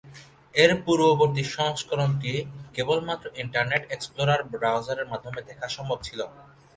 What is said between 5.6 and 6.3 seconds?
সম্ভব ছিল।